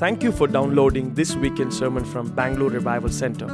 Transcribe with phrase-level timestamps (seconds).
[0.00, 3.48] Thank you for downloading this weekend sermon from Bangalore Revival Center.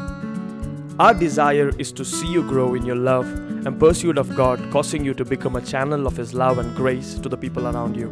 [0.97, 3.27] Our desire is to see you grow in your love
[3.67, 7.15] and pursuit of God, causing you to become a channel of His love and grace
[7.15, 8.11] to the people around you.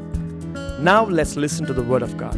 [0.80, 2.34] Now, let's listen to the Word of God.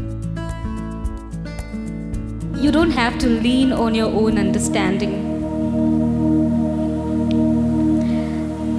[2.61, 5.15] You don't have to lean on your own understanding.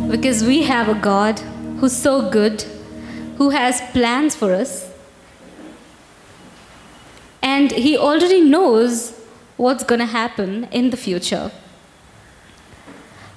[0.09, 1.41] Because we have a God
[1.81, 2.63] who's so good,
[3.39, 4.88] who has plans for us,
[7.59, 9.19] and He already knows
[9.57, 11.51] what's going to happen in the future.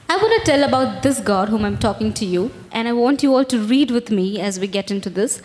[0.07, 3.23] I want to tell about this God whom I'm talking to you, and I want
[3.23, 5.41] you all to read with me as we get into this.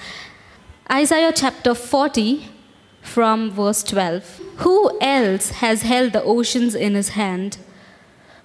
[0.93, 2.49] Isaiah chapter 40
[3.01, 4.43] from verse 12.
[4.57, 7.57] Who else has held the oceans in his hand?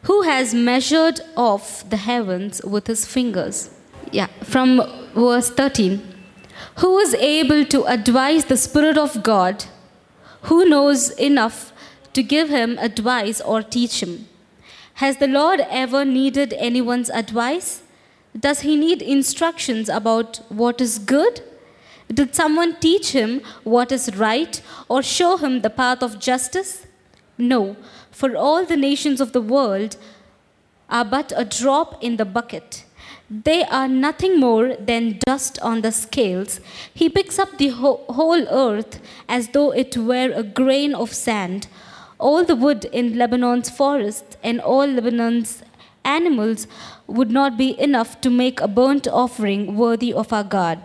[0.03, 3.69] Who has measured off the heavens with his fingers?
[4.11, 4.81] Yeah, from
[5.13, 6.01] verse 13.
[6.77, 9.65] Who is able to advise the Spirit of God?
[10.43, 11.71] Who knows enough
[12.13, 14.27] to give him advice or teach him?
[14.95, 17.83] Has the Lord ever needed anyone's advice?
[18.37, 21.41] Does he need instructions about what is good?
[22.07, 26.85] Did someone teach him what is right or show him the path of justice?
[27.37, 27.77] No,
[28.11, 29.97] for all the nations of the world
[30.89, 32.83] are but a drop in the bucket.
[33.33, 36.59] They are nothing more than dust on the scales.
[36.93, 41.67] He picks up the whole earth as though it were a grain of sand.
[42.19, 45.63] All the wood in Lebanon's forests and all Lebanon's
[46.03, 46.67] animals
[47.07, 50.79] would not be enough to make a burnt offering worthy of our God.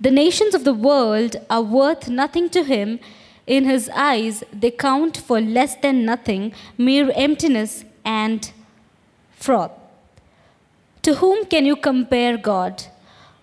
[0.00, 3.00] The nations of the world are worth nothing to him.
[3.48, 8.52] In his eyes, they count for less than nothing, mere emptiness and
[9.32, 9.75] froth.
[11.06, 12.82] To whom can you compare God?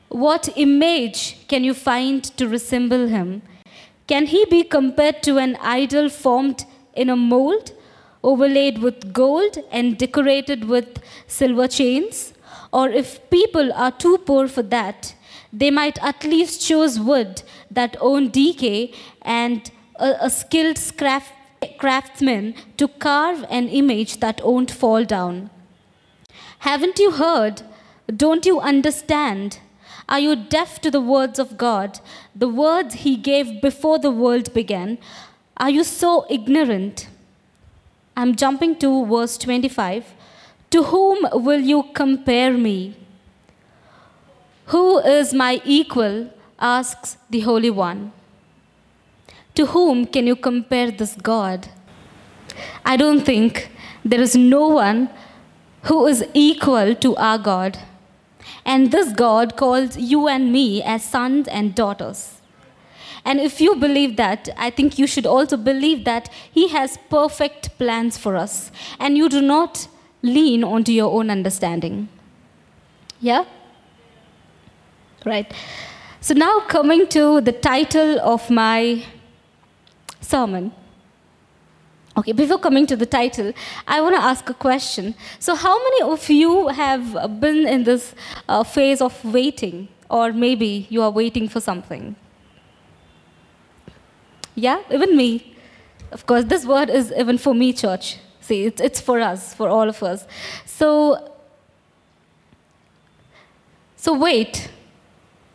[0.09, 3.41] What image can you find to resemble him?
[4.05, 7.71] Can he be compared to an idol formed in a mold,
[8.21, 12.33] overlaid with gold and decorated with silver chains?
[12.73, 15.15] Or if people are too poor for that,
[15.53, 21.31] they might at least choose wood that won't decay and a, a skilled craft,
[21.77, 25.49] craftsman to carve an image that won't fall down.
[26.63, 27.61] Haven't you heard?
[28.07, 29.59] Don't you understand?
[30.07, 31.99] Are you deaf to the words of God,
[32.33, 34.97] the words He gave before the world began?
[35.57, 37.09] Are you so ignorant?
[38.15, 40.13] I'm jumping to verse 25.
[40.69, 42.95] To whom will you compare me?
[44.67, 46.29] Who is my equal?
[46.59, 48.13] asks the Holy One.
[49.55, 51.67] To whom can you compare this God?
[52.85, 53.69] I don't think
[54.05, 55.09] there is no one
[55.83, 57.79] who is equal to our God.
[58.65, 62.41] And this God calls you and me as sons and daughters.
[63.25, 67.77] And if you believe that, I think you should also believe that He has perfect
[67.77, 68.71] plans for us.
[68.99, 69.87] And you do not
[70.21, 72.09] lean onto your own understanding.
[73.21, 73.45] Yeah?
[75.25, 75.53] Right.
[76.19, 79.05] So now coming to the title of my
[80.21, 80.73] sermon.
[82.15, 83.53] Okay, before coming to the title,
[83.87, 85.15] I want to ask a question.
[85.39, 88.13] So, how many of you have been in this
[88.47, 92.15] uh, phase of waiting, or maybe you are waiting for something?
[94.53, 95.55] Yeah, even me.
[96.11, 98.17] Of course, this word is even for me, church.
[98.41, 100.27] See, it's, it's for us, for all of us.
[100.65, 101.33] So,
[103.95, 104.69] so wait.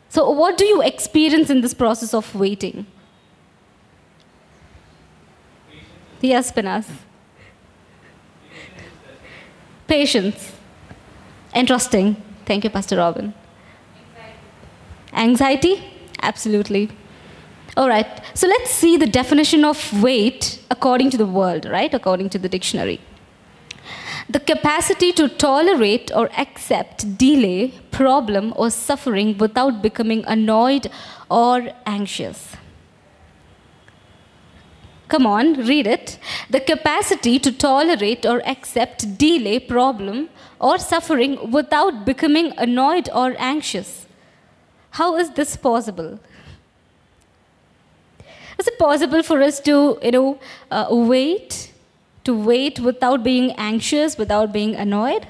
[0.09, 2.87] So, what do you experience in this process of waiting?
[6.21, 6.87] Yes, Pinaz.
[9.87, 10.53] Patience.
[11.55, 12.17] Interesting.
[12.45, 13.33] Thank you, Pastor Robin.
[15.13, 15.73] Anxiety.
[15.73, 15.85] Anxiety?
[16.23, 16.91] Absolutely.
[17.77, 18.21] All right.
[18.35, 21.93] So let's see the definition of wait according to the world, right?
[21.95, 23.01] According to the dictionary.
[24.29, 30.91] The capacity to tolerate or accept delay, problem, or suffering without becoming annoyed
[31.31, 32.57] or anxious.
[35.09, 36.19] Come on, read it.
[36.51, 40.29] The capacity to tolerate or accept delay, problem,
[40.61, 44.07] or suffering without becoming annoyed or anxious.
[44.91, 46.19] How is this possible?
[48.59, 50.39] Is it possible for us to, you know,
[50.71, 51.73] uh, wait,
[52.25, 55.27] to wait without being anxious, without being annoyed?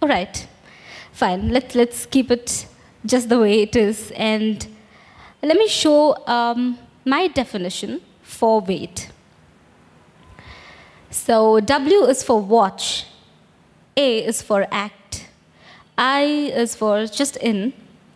[0.00, 0.46] All right,
[1.10, 1.48] fine.
[1.48, 2.66] Let's let's keep it
[3.04, 4.64] just the way it is, and
[5.42, 6.24] let me show.
[6.26, 9.10] Um, my definition for wait.
[11.10, 13.06] So W is for watch,
[13.96, 15.26] A is for act,
[15.96, 16.22] I
[16.54, 17.72] is for just in,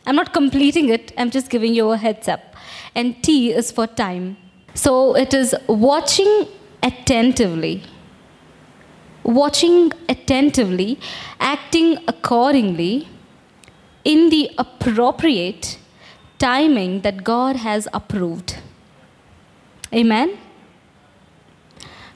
[0.06, 2.54] I'm not completing it, I'm just giving you a heads up.
[2.94, 4.36] And T is for time.
[4.74, 6.46] So it is watching
[6.82, 7.82] attentively.
[9.24, 10.98] Watching attentively,
[11.40, 13.08] acting accordingly
[14.04, 15.78] in the appropriate
[16.38, 18.58] timing that God has approved.
[19.94, 20.38] Amen?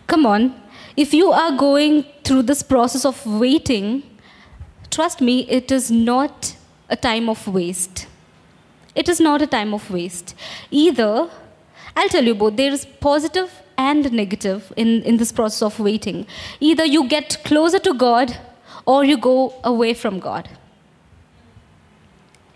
[0.06, 0.54] Come on.
[0.96, 4.02] If you are going through this process of waiting,
[4.90, 6.56] trust me, it is not
[6.88, 8.06] a time of waste.
[8.94, 10.34] It is not a time of waste.
[10.70, 11.28] Either,
[11.94, 16.26] I'll tell you both, there is positive and negative in, in this process of waiting.
[16.60, 18.38] Either you get closer to God
[18.86, 20.48] or you go away from God.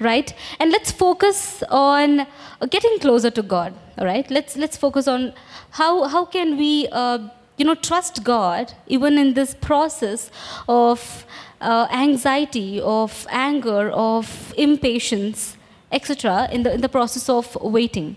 [0.00, 0.32] Right?
[0.58, 2.26] And let's focus on
[2.70, 3.75] getting closer to God.
[3.99, 4.29] All right?
[4.31, 5.35] Let's, let's focus on
[5.70, 6.88] how, how can we.
[6.91, 7.29] Uh,
[7.61, 10.31] you know, trust God even in this process
[10.67, 11.26] of
[11.61, 15.58] uh, anxiety, of anger, of impatience,
[15.93, 16.49] etc.
[16.50, 18.17] In the in the process of waiting.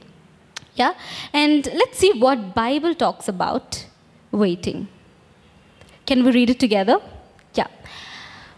[0.75, 0.93] Yeah,
[1.33, 3.85] and let's see what Bible talks about
[4.31, 4.87] waiting.
[6.05, 6.99] Can we read it together?
[7.53, 7.67] Yeah.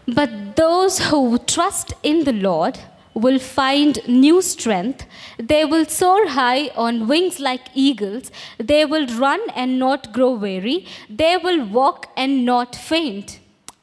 [0.06, 2.78] But those who trust in the Lord
[3.16, 5.06] will find new strength.
[5.38, 8.30] They will soar high on wings like eagles.
[8.58, 10.86] They will run and not grow weary.
[11.08, 13.40] They will walk and not faint.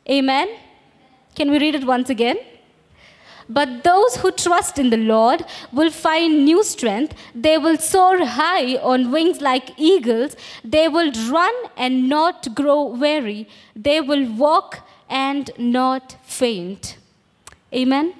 [0.10, 0.48] Amen.
[1.36, 2.38] Can we read it once again?
[3.50, 7.14] But those who trust in the Lord will find new strength.
[7.36, 10.36] They will soar high on wings like eagles.
[10.64, 13.50] They will run and not grow weary.
[13.76, 16.98] They will walk and not faint.
[17.74, 18.14] Amen.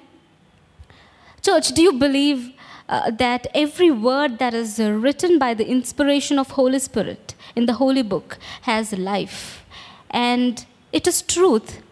[1.44, 2.54] Church, do you believe
[2.88, 7.74] uh, that every word that is written by the inspiration of Holy Spirit in the
[7.74, 9.62] Holy Book has life?
[10.08, 11.82] And it is truth.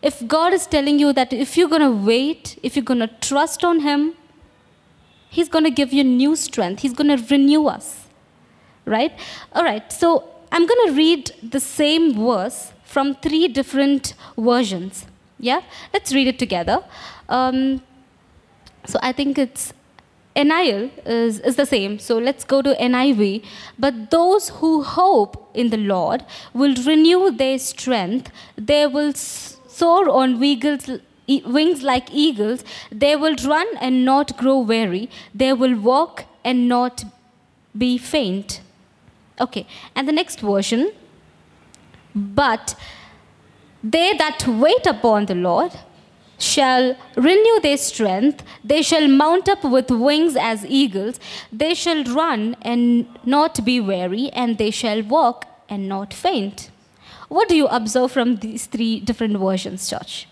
[0.00, 3.10] If God is telling you that if you're going to wait, if you're going to
[3.20, 4.14] trust on Him,
[5.28, 6.80] He's going to give you new strength.
[6.80, 8.06] He's going to renew us.
[8.86, 9.12] Right?
[9.52, 9.92] All right.
[9.92, 15.04] So I'm going to read the same verse from three different versions.
[15.38, 15.60] Yeah?
[15.92, 16.82] Let's read it together.
[17.28, 17.82] Um,
[18.86, 19.72] so I think it's
[20.36, 21.98] NLT is, is the same.
[21.98, 23.44] So let's go to NIV.
[23.78, 28.30] But those who hope in the Lord will renew their strength.
[28.56, 30.90] They will soar on wings,
[31.28, 32.64] wings like eagles.
[32.90, 35.08] They will run and not grow weary.
[35.34, 37.04] They will walk and not
[37.76, 38.60] be faint.
[39.40, 40.92] Okay, and the next version.
[42.14, 42.76] But
[43.82, 45.72] they that wait upon the Lord
[46.38, 48.42] shall renew their strength.
[48.62, 51.20] They shall mount up with wings as eagles.
[51.52, 56.70] They shall run and not be weary, and they shall walk and not faint.
[57.28, 60.28] What do you observe from these three different versions, church?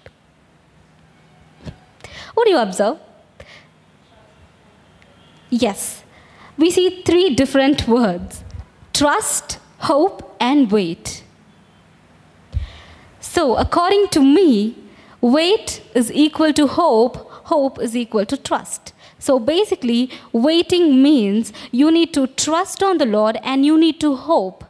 [2.35, 2.99] What do you observe?
[5.51, 6.03] Yes,
[6.57, 8.43] we see three different words
[8.93, 11.25] trust, hope, and wait.
[13.21, 14.77] So, according to me,
[15.23, 18.93] Wait is equal to hope, hope is equal to trust.
[19.21, 24.17] So basically, waiting means you need to trust on the Lord and you need to
[24.17, 24.65] hope.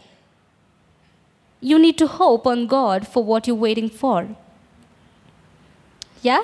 [1.61, 4.29] You need to hope on God for what you're waiting for.
[6.21, 6.43] Yeah?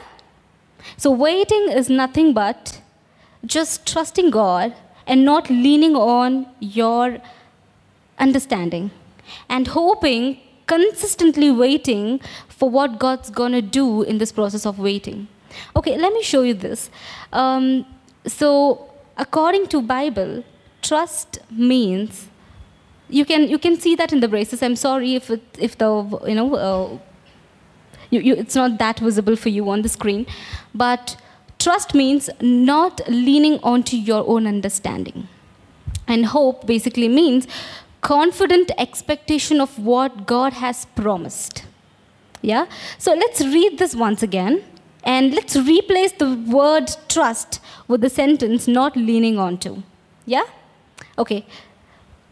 [0.96, 2.81] So waiting is nothing but
[3.44, 4.75] just trusting God
[5.06, 7.18] and not leaning on your
[8.18, 8.90] understanding
[9.50, 15.26] and hoping consistently waiting for what God's going to do in this process of waiting.
[15.75, 16.90] Okay, let me show you this.
[17.32, 17.84] Um,
[18.26, 20.44] so, according to Bible,
[20.82, 22.28] trust means
[23.08, 24.62] you can you can see that in the braces.
[24.62, 25.90] I'm sorry if it, if the
[26.26, 26.98] you know uh,
[28.10, 30.26] you, you, it's not that visible for you on the screen,
[30.75, 31.16] but
[31.58, 35.28] trust means not leaning onto your own understanding,
[36.06, 37.46] and hope basically means
[38.00, 41.64] confident expectation of what God has promised.
[42.43, 42.67] Yeah?
[42.99, 44.64] So let's read this once again
[45.05, 49.83] and let's replace the word trust with the sentence not leaning onto.
[50.26, 50.45] Yeah?
[51.17, 51.45] Okay.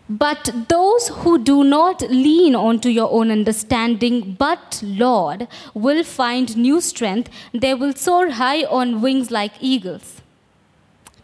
[0.08, 6.80] But those who do not lean onto your own understanding, but Lord, will find new
[6.80, 7.28] strength.
[7.52, 10.22] They will soar high on wings like eagles.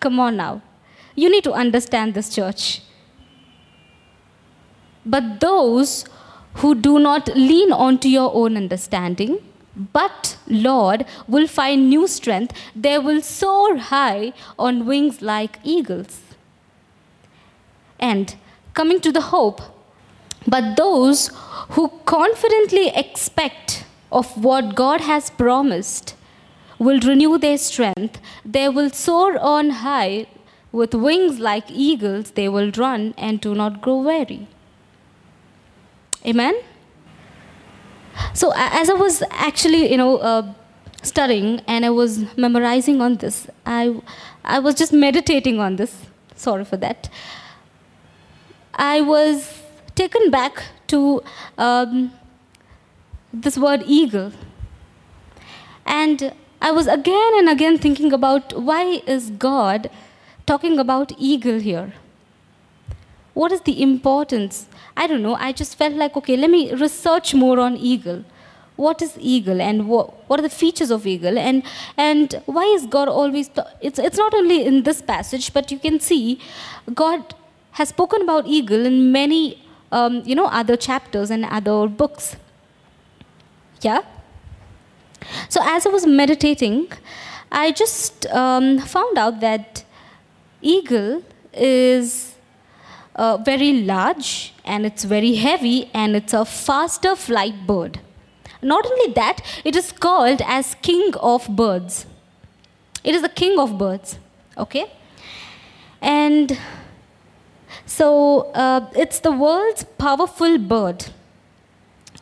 [0.01, 0.63] Come on now.
[1.15, 2.81] You need to understand this, church.
[5.05, 6.05] But those
[6.55, 9.39] who do not lean onto your own understanding,
[9.93, 12.53] but Lord will find new strength.
[12.77, 16.21] They will soar high on wings like eagles.
[17.99, 18.35] And
[18.75, 19.63] coming to the hope,
[20.47, 21.31] but those
[21.71, 26.15] who confidently expect of what God has promised
[26.79, 28.21] will renew their strength.
[28.45, 30.27] They will soar on high.
[30.73, 34.49] With wings like eagles, they will run and do not grow weary.
[36.27, 36.55] Amen?
[38.35, 40.53] So, as I was actually, you know, uh,
[41.03, 44.01] studying and I was memorizing on this, I,
[44.45, 46.07] I was just meditating on this.
[46.37, 47.09] Sorry for that.
[48.75, 49.63] I was
[49.95, 51.23] taken back to
[51.59, 52.13] um,
[53.33, 54.33] this word eagle.
[55.85, 59.91] And I was again and again thinking about why is God
[60.47, 61.93] talking about eagle here?
[63.35, 64.67] What is the importance?
[64.97, 65.35] I don't know.
[65.35, 68.25] I just felt like, okay, let me research more on eagle.
[68.77, 71.39] What is eagle and what, what are the features of eagle?
[71.39, 71.63] And,
[71.97, 76.01] and why is God always, it's, it's not only in this passage, but you can
[76.01, 76.41] see
[76.95, 77.35] God
[77.73, 79.63] has spoken about eagle in many,
[79.93, 82.37] um, you know, other chapters and other books.
[83.81, 84.03] Yeah?
[85.49, 86.89] So as I was meditating,
[87.51, 89.85] I just um, found out that
[90.61, 91.23] eagle
[91.53, 92.32] is
[93.17, 98.01] uh, very large and it's very heavy and it's a faster flight bird.
[98.63, 102.07] Not only that, it is called as king of birds.
[103.03, 104.19] It is the king of birds.
[104.57, 104.87] Okay?
[106.01, 106.59] And
[107.87, 111.07] so uh, it's the world's powerful bird.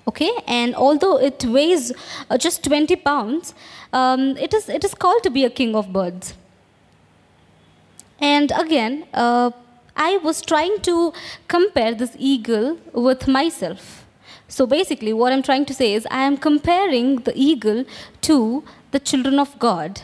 [0.09, 1.93] Okay, and although it weighs
[2.29, 3.55] uh, just 20 pounds,
[3.93, 6.35] um, it, is, it is called to be a king of birds.
[8.19, 9.51] And again, uh,
[10.03, 11.13] I was trying to
[11.47, 14.07] compare this eagle with myself.
[14.49, 17.85] So basically, what I'm trying to say is, I am comparing the eagle
[18.23, 20.01] to the children of God.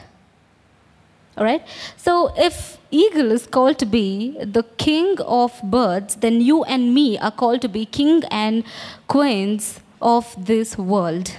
[1.38, 1.66] All right?
[1.96, 7.18] So if eagle is called to be the king of birds, then you and me
[7.18, 8.64] are called to be king and
[9.08, 11.32] queens of this world.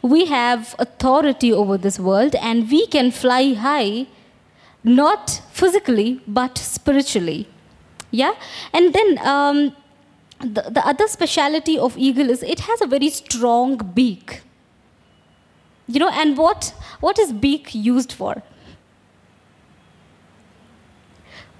[0.00, 4.06] We have authority over this world and we can fly high,
[4.82, 7.48] not physically, but spiritually.
[8.14, 8.34] Yeah?
[8.72, 9.76] And then um,
[10.38, 14.42] the, the other speciality of eagle is it has a very strong beak.
[15.88, 18.42] You know, and what, what is beak used for?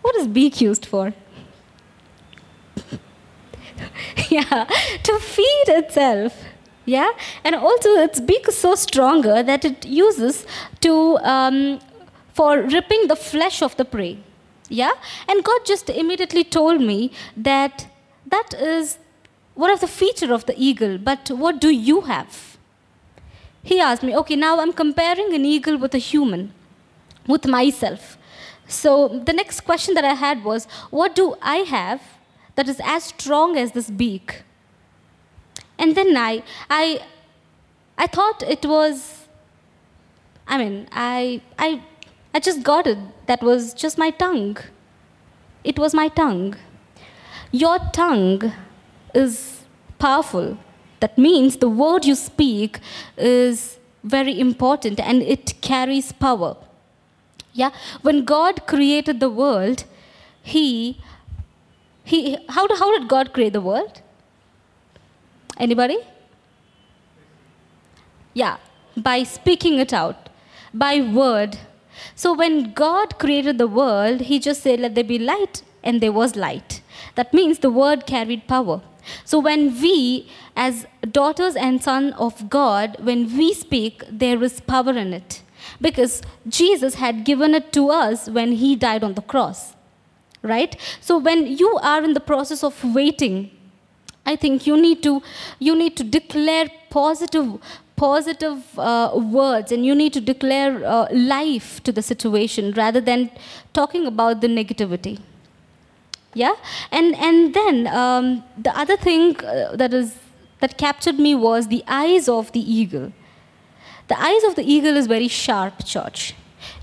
[0.03, 1.13] What is beak used for?
[4.31, 4.65] yeah,
[5.03, 6.37] to feed itself.
[6.87, 7.11] Yeah,
[7.43, 10.47] and also its beak is so stronger that it uses
[10.83, 11.81] to um,
[12.35, 14.19] for ripping the flesh of the prey.
[14.75, 14.95] Yeah,
[15.28, 17.87] and God just immediately told me that
[18.26, 18.99] that is
[19.54, 20.99] one of the feature of the eagle.
[20.99, 22.59] But what do you have?
[23.62, 26.52] He asked me, okay, now I'm comparing an eagle with a human,
[27.26, 28.19] with myself.
[28.66, 32.02] So the next question that I had was, what do I have
[32.57, 34.43] that is as strong as this beak?
[35.78, 37.04] And then I, I,
[37.97, 39.28] I thought it was,
[40.47, 41.83] I mean, I, I,
[42.35, 42.99] I just got it.
[43.26, 44.59] That was just my tongue.
[45.62, 46.57] It was my tongue.
[47.53, 48.53] Your tongue
[49.14, 49.62] is
[50.00, 50.59] powerful.
[50.99, 52.81] That means the word you speak
[53.17, 56.57] is very important and it carries power.
[57.53, 57.71] Yeah,
[58.03, 59.85] when God created the world,
[60.43, 61.00] He,
[62.03, 64.03] He, how, how did God create the world?
[65.57, 65.99] Anybody?
[68.35, 68.57] Yeah,
[68.97, 70.29] by speaking it out,
[70.73, 71.59] by word.
[72.15, 76.13] So when God created the world, He just said, Let there be light, and there
[76.13, 76.81] was light.
[77.15, 78.83] That means the word carried power.
[79.25, 84.93] So when we, as daughters and sons of God, when we speak, there is power
[84.93, 85.43] in it.
[85.81, 89.75] Because Jesus had given it to us when He died on the cross.
[90.43, 90.77] Right?
[91.01, 93.51] So when you are in the process of waiting,
[94.27, 95.23] I think you need to
[95.59, 97.59] you need to declare positive
[97.97, 103.31] positive uh, words and you need to declare uh, life to the situation rather than
[103.73, 105.21] talking about the negativity.
[106.35, 106.55] Yeah?
[106.91, 110.17] And and then um, the other thing uh, that is
[110.61, 113.13] that captured me was the eyes of the eagle.
[114.09, 116.35] The eyes of the eagle is very sharp church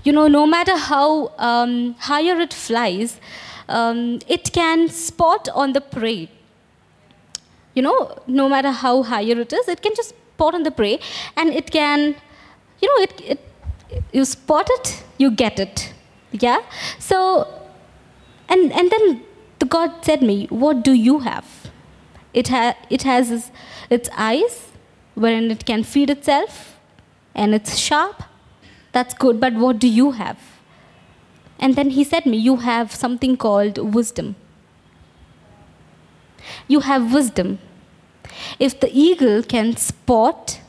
[0.04, 3.20] you know no matter how um, higher it flies
[3.68, 6.28] um, it can spot on the prey.
[7.74, 10.98] You know, no matter how higher it is, it can just spot on the prey
[11.36, 12.14] and it can,
[12.80, 13.40] you know, it, it
[14.12, 15.92] you spot it, you get it.
[16.32, 16.60] Yeah?
[16.98, 17.46] So,
[18.48, 19.22] and, and then
[19.58, 21.70] the God said me, what do you have?
[22.32, 23.50] It, ha- it has
[23.90, 24.70] its, eyes
[25.14, 26.78] wherein it can feed itself
[27.34, 28.22] and it's sharp.
[28.92, 30.38] That's good, but what do you have?
[31.58, 34.34] And then he said me, you have something called wisdom
[36.68, 37.58] you have wisdom.
[38.58, 40.60] If the eagle can spot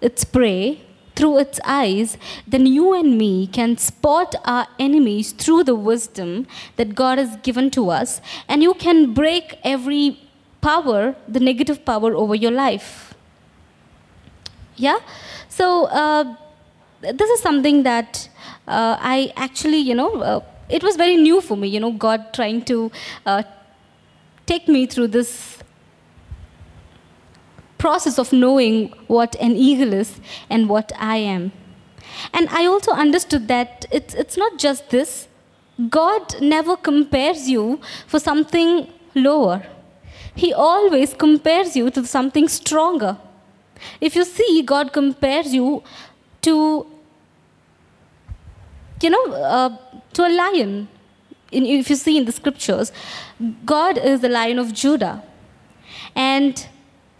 [0.00, 0.82] its prey
[1.14, 6.94] through its eyes, then you and me can spot our enemies through the wisdom that
[6.94, 10.18] God has given to us, and you can break every
[10.60, 13.14] power, the negative power over your life.
[14.76, 15.00] Yeah?
[15.48, 16.36] So, uh,
[17.00, 18.28] this is something that
[18.66, 22.32] uh, I actually, you know, uh, it was very new for me, you know, God
[22.32, 22.90] trying to
[23.26, 23.42] uh,
[24.46, 25.59] take me through this
[27.80, 30.20] process of knowing what an eagle is
[30.50, 31.50] and what I am.
[32.34, 35.28] And I also understood that it's, it's not just this.
[35.88, 39.62] God never compares you for something lower.
[40.34, 43.16] He always compares you to something stronger.
[44.00, 45.82] If you see, God compares you
[46.42, 46.86] to,
[49.02, 49.76] you know, uh,
[50.12, 50.88] to a lion.
[51.50, 52.92] In, if you see in the scriptures,
[53.64, 55.22] God is the lion of Judah.
[56.14, 56.66] And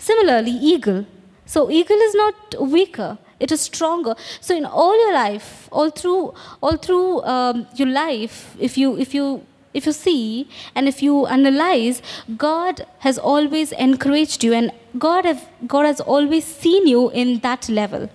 [0.00, 1.06] Similarly, eagle.
[1.44, 4.14] So eagle is not weaker; it is stronger.
[4.40, 9.14] So in all your life, all through, all through um, your life, if you if
[9.14, 12.00] you if you see and if you analyze,
[12.36, 17.68] God has always encouraged you, and God have God has always seen you in that
[17.68, 18.08] level.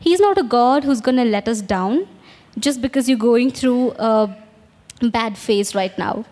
[0.00, 2.08] He's not a God who's going to let us down
[2.58, 4.36] just because you're going through a
[5.02, 6.24] bad phase right now.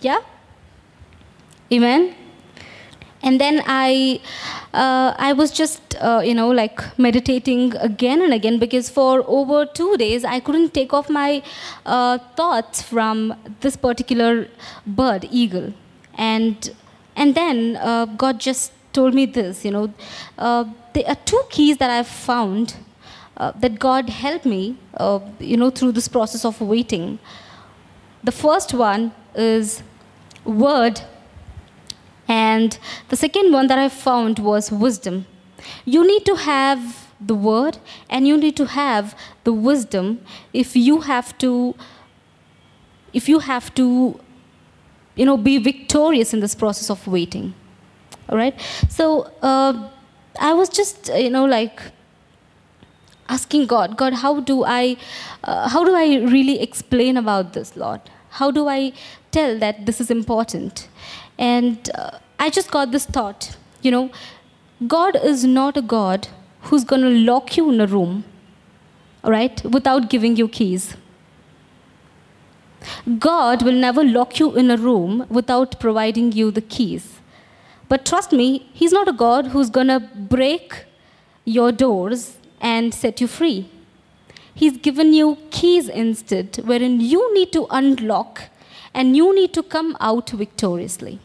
[0.00, 0.20] Yeah?
[1.72, 2.14] Amen?
[3.26, 4.20] And then i
[4.82, 9.58] uh, i was just uh, you know like meditating again and again because for over
[9.80, 11.42] two days i couldn't take off my
[11.84, 14.48] uh, thoughts from this particular
[14.86, 15.72] bird eagle.
[16.18, 16.70] And
[17.22, 19.86] and then uh, god just told me this you know
[20.38, 20.64] uh,
[20.94, 22.76] there are two keys that i've found
[23.36, 24.62] uh, that god helped me
[25.50, 27.18] you know through this process of waiting.
[28.24, 29.82] The first one is
[30.44, 31.02] word
[32.28, 32.78] and
[33.08, 35.26] the second one that I found was wisdom.
[35.84, 37.78] You need to have the word
[38.10, 40.20] and you need to have the wisdom
[40.52, 41.74] if you have to
[43.12, 44.20] if you have to
[45.14, 47.54] you know be victorious in this process of waiting.
[48.28, 48.60] All right?
[48.88, 49.88] So uh,
[50.38, 51.80] i was just you know like
[53.28, 54.96] asking god god how do i
[55.44, 58.00] uh, how do i really explain about this lord?
[58.30, 58.92] How do i
[59.30, 60.88] tell that this is important
[61.38, 64.10] and uh, I just got this thought you know,
[64.86, 66.28] God is not a God
[66.62, 68.24] who's going to lock you in a room,
[69.22, 70.96] all right, without giving you keys.
[73.18, 77.20] God will never lock you in a room without providing you the keys.
[77.88, 80.84] But trust me, He's not a God who's going to break
[81.44, 83.70] your doors and set you free.
[84.54, 88.44] He's given you keys instead, wherein you need to unlock
[88.94, 91.20] and you need to come out victoriously.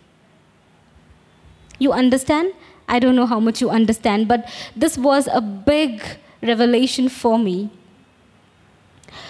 [1.82, 2.54] You understand?
[2.88, 6.04] I don't know how much you understand, but this was a big
[6.44, 7.72] revelation for me.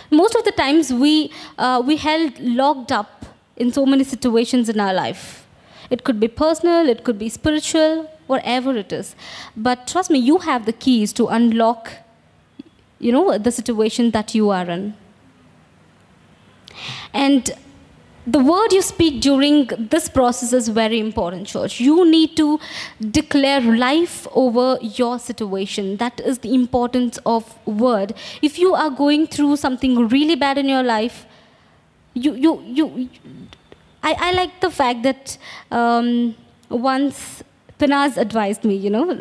[0.09, 4.81] Most of the times we, uh, we held locked up in so many situations in
[4.81, 5.47] our life.
[5.89, 9.15] It could be personal, it could be spiritual, whatever it is.
[9.55, 11.93] But trust me, you have the keys to unlock,
[12.99, 14.93] you know, the situation that you are in.
[17.13, 17.49] And
[18.27, 21.79] the word you speak during this process is very important, church.
[21.79, 22.59] You need to
[23.09, 25.97] declare life over your situation.
[25.97, 28.13] That is the importance of word.
[28.41, 31.25] If you are going through something really bad in your life,
[32.13, 33.09] you, you, you,
[34.03, 35.37] I, I like the fact that
[35.71, 36.35] um,
[36.69, 37.43] once
[37.79, 39.19] Pinaz advised me, you know,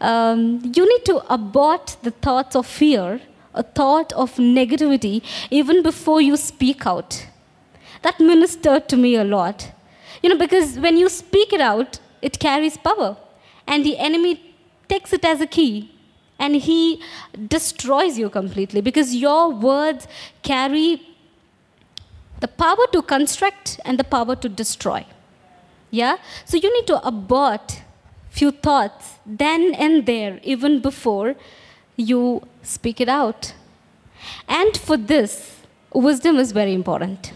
[0.00, 3.20] um, you need to abort the thoughts of fear,
[3.52, 7.26] a thought of negativity, even before you speak out
[8.02, 9.70] that ministered to me a lot.
[10.22, 13.16] You know, because when you speak it out, it carries power.
[13.66, 14.54] And the enemy
[14.88, 15.92] takes it as a key
[16.38, 17.02] and he
[17.48, 20.06] destroys you completely because your words
[20.42, 21.02] carry
[22.40, 25.04] the power to construct and the power to destroy.
[25.90, 26.16] Yeah?
[26.44, 27.82] So you need to abort
[28.30, 31.34] few thoughts then and there, even before
[31.96, 33.54] you speak it out.
[34.46, 35.56] And for this,
[35.92, 37.32] wisdom is very important.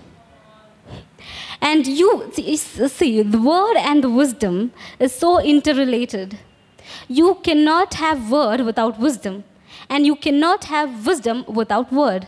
[1.63, 6.39] And you see, the word and the wisdom is so interrelated.
[7.07, 9.45] You cannot have word without wisdom,
[9.89, 12.27] and you cannot have wisdom without word.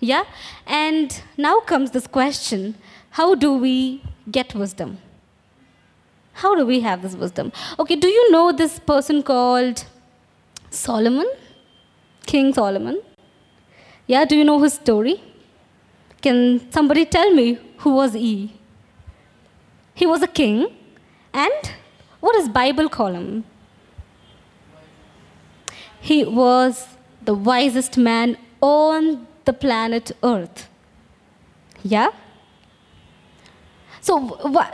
[0.00, 0.24] Yeah?
[0.66, 2.74] And now comes this question
[3.10, 4.98] how do we get wisdom?
[6.32, 7.52] How do we have this wisdom?
[7.78, 9.84] Okay, do you know this person called
[10.70, 11.30] Solomon?
[12.26, 13.00] King Solomon?
[14.06, 15.22] Yeah, do you know his story?
[16.20, 18.36] Can somebody tell me who was he?
[19.94, 20.66] He was a king,
[21.32, 21.72] and
[22.20, 23.44] what does Bible call him?
[26.06, 26.86] he was
[27.28, 30.68] the wisest man on the planet Earth.
[31.82, 32.10] Yeah?
[34.00, 34.16] So,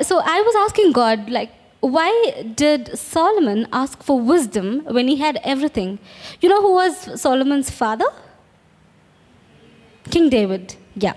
[0.02, 2.10] so I was asking God, like, why
[2.54, 5.98] did Solomon ask for wisdom when he had everything?
[6.42, 8.10] You know who was Solomon's father?
[10.10, 10.76] King David.
[10.94, 11.14] Yeah.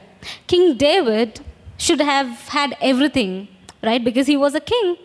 [0.48, 1.42] King David
[1.78, 3.48] should have had everything,
[3.84, 4.04] right?
[4.04, 4.98] Because he was a king.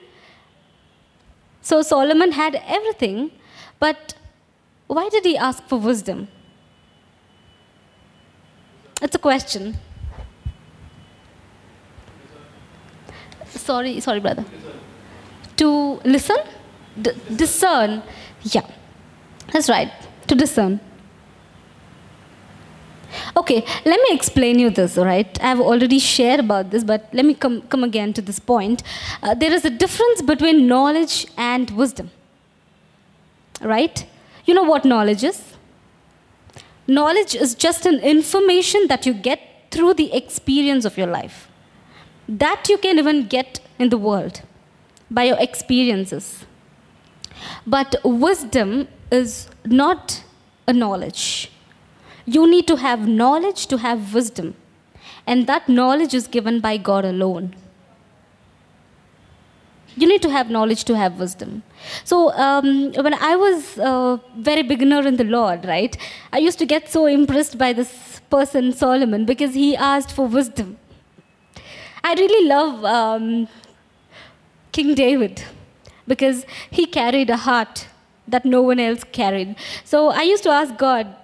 [1.63, 3.31] So Solomon had everything,
[3.79, 4.15] but
[4.87, 6.29] why did he ask for wisdom?
[9.03, 9.77] It's a question.
[13.47, 14.45] Sorry, sorry, brother.
[15.59, 16.37] To listen?
[17.01, 18.03] D- discern.
[18.43, 18.67] Yeah,
[19.53, 19.93] that's right.
[20.29, 20.81] To discern.
[23.37, 25.43] Okay, let me explain you this, all right?
[25.43, 28.83] I've already shared about this, but let me come, come again to this point.
[29.23, 32.11] Uh, there is a difference between knowledge and wisdom,
[33.61, 34.07] right?
[34.45, 35.55] You know what knowledge is?
[36.87, 41.49] Knowledge is just an information that you get through the experience of your life.
[42.29, 44.43] That you can even get in the world
[45.11, 46.45] by your experiences.
[47.67, 50.25] But wisdom is not
[50.67, 51.51] a knowledge.
[52.37, 54.55] You need to have knowledge to have wisdom.
[55.27, 57.57] And that knowledge is given by God alone.
[59.97, 61.63] You need to have knowledge to have wisdom.
[62.05, 65.97] So, um, when I was a very beginner in the Lord, right,
[66.33, 70.79] I used to get so impressed by this person, Solomon, because he asked for wisdom.
[72.05, 73.49] I really love um,
[74.73, 75.43] King David
[76.07, 77.89] because he carried a heart
[78.29, 79.57] that no one else carried.
[79.85, 81.17] So I used to ask God,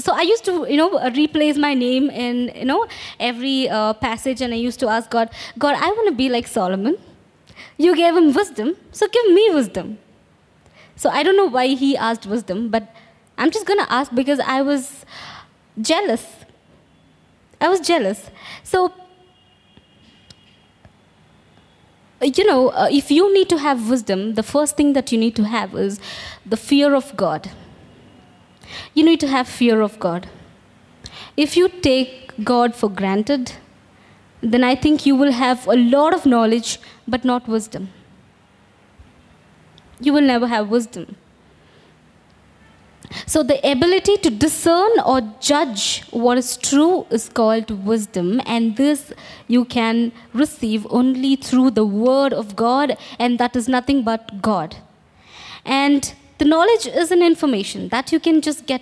[0.00, 2.86] so I used to, you know, replace my name in, you know,
[3.18, 6.46] every uh, passage, and I used to ask God, God, I want to be like
[6.46, 6.96] Solomon.
[7.76, 9.98] You gave him wisdom, so give me wisdom.
[10.96, 12.94] So I don't know why he asked wisdom, but
[13.38, 15.04] I'm just going to ask because I was
[15.80, 16.26] jealous.
[17.60, 18.30] I was jealous.
[18.62, 18.92] So,
[22.22, 25.34] you know, uh, if you need to have wisdom, the first thing that you need
[25.36, 26.00] to have is
[26.44, 27.50] the fear of God.
[28.94, 30.28] You need to have fear of God.
[31.36, 33.52] If you take God for granted,
[34.40, 37.90] then I think you will have a lot of knowledge but not wisdom.
[40.00, 41.16] You will never have wisdom.
[43.26, 49.12] So, the ability to discern or judge what is true is called wisdom, and this
[49.48, 54.76] you can receive only through the Word of God, and that is nothing but God.
[55.64, 58.80] And the knowledge is an information that you can just get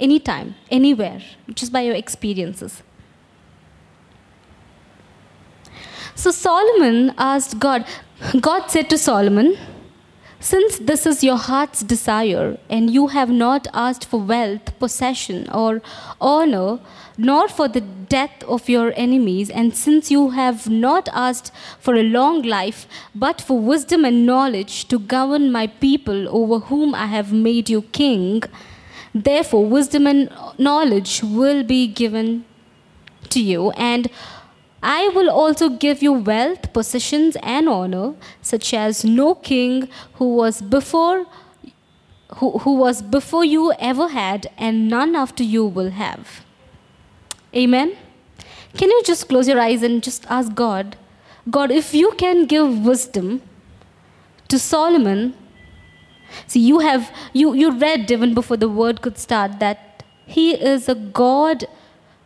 [0.00, 1.20] anytime, anywhere,
[1.52, 2.82] just by your experiences.
[6.14, 7.84] So Solomon asked God,
[8.40, 9.58] God said to Solomon,
[10.46, 15.82] Since this is your heart's desire, and you have not asked for wealth, possession, or
[16.20, 16.78] honor,
[17.18, 22.04] nor for the death of your enemies, and since you have not asked for a
[22.04, 27.32] long life, but for wisdom and knowledge to govern my people over whom I have
[27.32, 28.44] made you king,
[29.12, 32.44] therefore wisdom and knowledge will be given
[33.30, 34.08] to you, and
[34.82, 40.60] I will also give you wealth, possessions, and honor, such as no king who was
[40.60, 41.26] before
[42.36, 46.44] who, who was before you ever had, and none after you will have.
[47.54, 47.96] Amen.
[48.76, 50.96] Can you just close your eyes and just ask God,
[51.48, 53.42] God, if you can give wisdom
[54.48, 55.34] to Solomon,
[56.46, 60.88] see you have you you read even before the word could start that he is
[60.88, 61.66] a God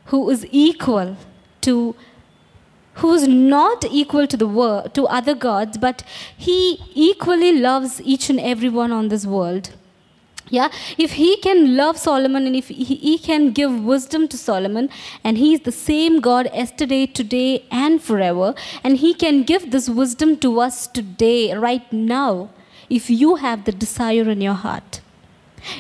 [0.07, 1.17] who is equal
[1.61, 1.95] to
[2.95, 6.03] who is not equal to the world to other gods but
[6.37, 9.71] he equally loves each and everyone on this world.
[10.49, 10.69] Yeah?
[10.99, 14.89] If he can love solomon and if he, he can give wisdom to solomon
[15.23, 19.89] and he is the same god yesterday today and forever and he can give this
[19.89, 22.51] wisdom to us today right now
[22.89, 25.01] if you have the desire in your heart.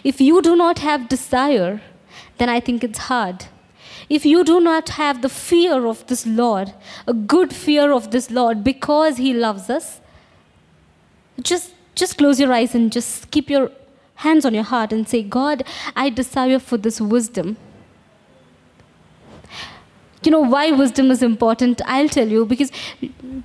[0.04, 1.80] If you do not have desire
[2.40, 3.46] then i think it's hard
[4.10, 6.74] if you do not have the fear of this Lord,
[7.06, 10.00] a good fear of this Lord because He loves us,
[11.40, 13.70] just, just close your eyes and just keep your
[14.16, 15.62] hands on your heart and say, God,
[15.94, 17.56] I desire for this wisdom.
[20.24, 21.80] You know why wisdom is important?
[21.86, 22.72] I'll tell you because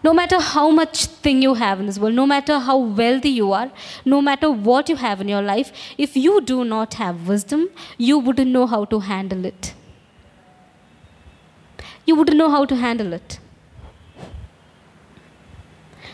[0.03, 3.53] no matter how much thing you have in this world, no matter how wealthy you
[3.53, 3.71] are,
[4.03, 8.17] no matter what you have in your life, if you do not have wisdom, you
[8.17, 9.73] wouldn't know how to handle it
[12.05, 13.39] you wouldn't know how to handle it.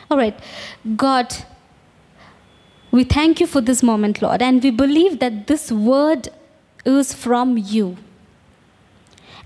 [0.10, 0.38] All right,
[0.96, 1.34] God,
[2.92, 6.28] We thank you for this moment, Lord, and we believe that this word
[6.86, 7.98] is from you.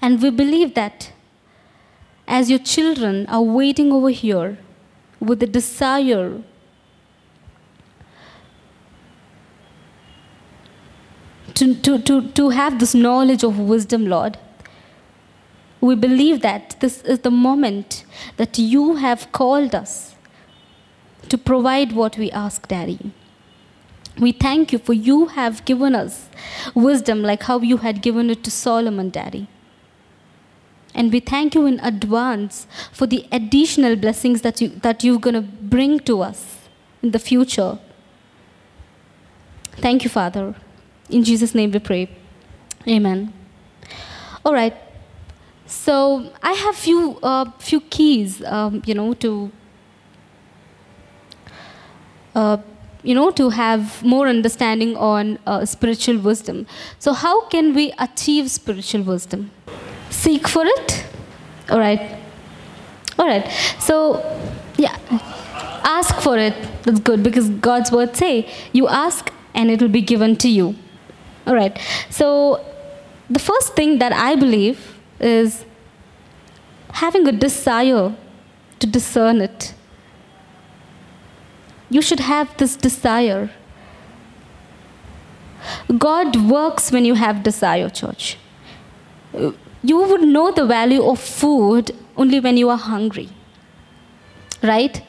[0.02, 1.12] And we believe that
[2.28, 4.58] as your children are waiting over here
[5.20, 6.42] with the desire
[11.54, 14.40] to, to, to, to have this knowledge of wisdom, Lord,
[15.86, 18.06] we believe that this is the moment
[18.38, 20.16] that you have called us
[21.30, 23.12] to provide what we ask, Daddy.
[24.18, 26.30] We thank you for you have given us
[26.74, 29.48] wisdom like how you had given it to Solomon, Daddy.
[30.94, 35.34] And we thank you in advance for the additional blessings that, you, that you're going
[35.34, 36.60] to bring to us
[37.04, 37.78] in the future.
[39.74, 40.56] Thank you, Father.
[41.10, 42.10] In Jesus' name we pray.
[42.88, 43.34] Amen.
[44.46, 44.85] All right.
[45.66, 49.52] So I have few uh, few keys, um, you know, to
[52.36, 52.58] uh,
[53.04, 56.68] you know to have more understanding on uh, spiritual wisdom.
[57.00, 59.52] So how can we achieve spiritual wisdom?
[60.10, 61.06] Seek for it.
[61.70, 62.20] All right.
[63.18, 63.48] All right.
[63.80, 64.22] So
[64.78, 64.98] yeah,
[65.84, 66.54] ask for it.
[66.84, 70.76] That's good because God's word say you ask and it will be given to you.
[71.48, 71.80] All right.
[72.10, 72.64] So
[73.30, 75.66] the first thing that I believe is
[76.92, 78.16] having a desire
[78.80, 79.74] to discern it.
[81.90, 83.50] You should have this desire.
[85.98, 88.38] God works when you have desire, church.
[89.34, 93.30] You would know the value of food only when you are hungry.
[94.62, 95.02] Right?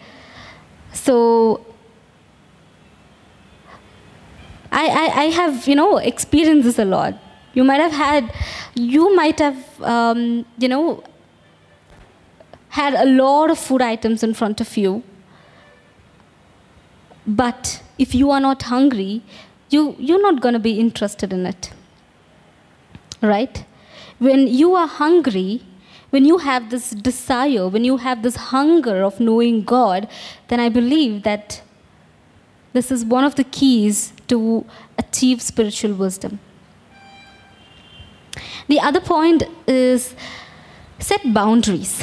[0.92, 1.64] So,
[4.70, 7.14] I, I, I have, you know, experienced this a lot.
[7.56, 8.32] You might have had,
[8.74, 11.02] you might have, um, you know,
[12.68, 15.02] had a lot of food items in front of you.
[17.26, 19.22] But if you are not hungry,
[19.70, 21.70] you, you're not going to be interested in it.
[23.22, 23.64] Right?
[24.18, 25.62] When you are hungry,
[26.10, 30.08] when you have this desire, when you have this hunger of knowing God,
[30.48, 31.62] then I believe that
[32.74, 34.66] this is one of the keys to
[34.98, 36.38] achieve spiritual wisdom.
[38.68, 40.14] The other point is
[40.98, 42.02] set boundaries.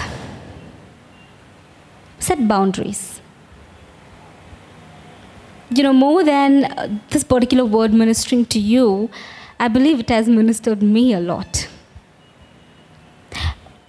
[2.19, 3.21] Set boundaries.
[5.69, 9.10] You know, more than uh, this particular word ministering to you,
[9.60, 11.67] I believe it has ministered me a lot.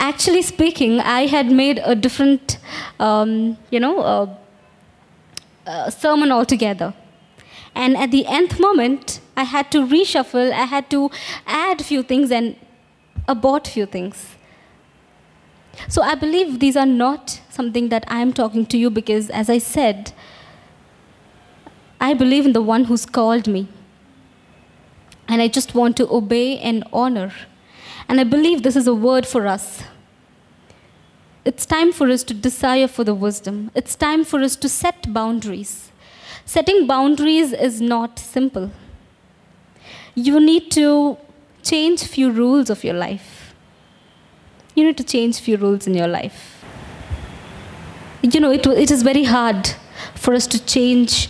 [0.00, 2.58] Actually speaking, I had made a different,
[2.98, 4.34] um, you know, uh,
[5.66, 6.92] uh, sermon altogether.
[7.74, 11.10] And at the nth moment, I had to reshuffle, I had to
[11.46, 12.56] add few things and
[13.26, 14.36] abort few things.
[15.88, 19.50] So I believe these are not something that I am talking to you because, as
[19.50, 20.12] I said,
[22.00, 23.66] I believe in the one who's called me.
[25.26, 27.32] And I just want to obey and honor.
[28.08, 29.82] And I believe this is a word for us.
[31.44, 33.70] It's time for us to desire for the wisdom.
[33.74, 35.90] It's time for us to set boundaries.
[36.46, 38.70] Setting boundaries is not simple.
[40.14, 41.16] You need to
[41.62, 43.54] change few rules of your life.
[44.74, 46.64] You need to change few rules in your life.
[48.22, 49.70] You know, it, it is very hard
[50.14, 51.28] for us to change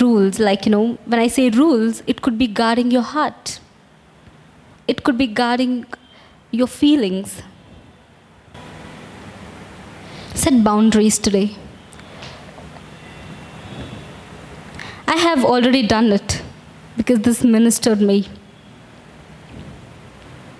[0.00, 0.38] rules.
[0.38, 3.60] Like, you know, when I say rules, it could be guarding your heart,
[4.88, 5.86] it could be guarding
[6.50, 7.42] your feelings.
[10.34, 11.56] Set boundaries today.
[15.12, 16.40] I have already done it
[16.96, 18.28] because this ministered me.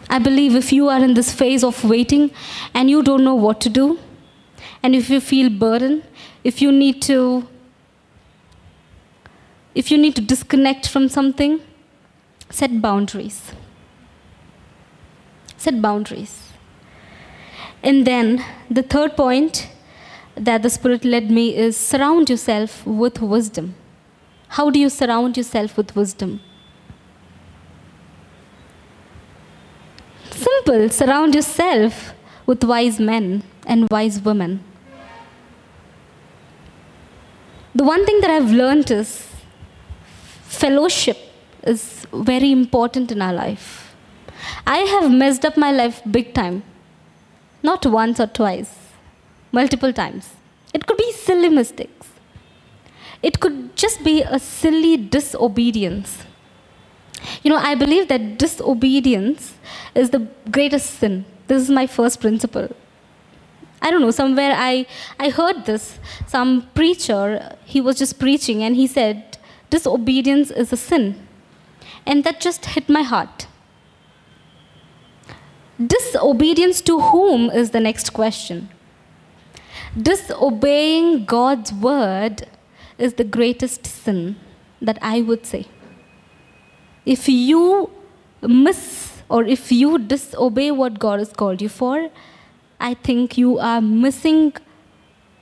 [0.09, 2.33] I believe if you are in this phase of waiting
[2.75, 4.01] and you don't know what to do,
[4.83, 6.03] and if you feel burdened,
[6.43, 7.47] if you need to
[9.73, 11.61] if you need to disconnect from something,
[12.51, 13.53] set boundaries.
[15.57, 16.49] Set boundaries.
[17.85, 19.69] And then the third point
[20.35, 23.77] that the Spirit led me is surround yourself with wisdom.
[24.55, 26.41] How do you surround yourself with wisdom?
[30.31, 32.15] Simple, surround yourself
[32.47, 34.65] with wise men and wise women.
[37.77, 39.29] The one thing that I've learned is
[40.43, 41.19] fellowship
[41.63, 43.95] is very important in our life.
[44.67, 46.65] I have messed up my life big time.
[47.63, 48.75] Not once or twice,
[49.53, 50.31] multiple times.
[50.75, 52.00] It could be silly mistakes.
[53.23, 56.25] It could just be a silly disobedience.
[57.43, 59.55] You know, I believe that disobedience
[59.95, 61.25] is the greatest sin.
[61.47, 62.75] This is my first principle.
[63.83, 64.87] I don't know, somewhere I,
[65.19, 65.99] I heard this.
[66.27, 69.39] Some preacher, he was just preaching and he said,
[69.71, 71.27] disobedience is a sin.
[72.07, 73.47] And that just hit my heart.
[75.85, 78.69] Disobedience to whom is the next question.
[80.01, 82.47] Disobeying God's word
[83.01, 84.37] is the greatest sin
[84.81, 85.67] that I would say.
[87.05, 87.91] If you
[88.43, 92.11] miss or if you disobey what God has called you for,
[92.81, 94.53] I think you are missing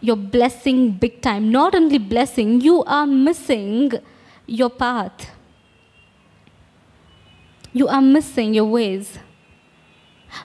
[0.00, 1.50] your blessing big time.
[1.50, 3.92] Not only blessing, you are missing
[4.46, 5.30] your path.
[7.72, 9.18] You are missing your ways.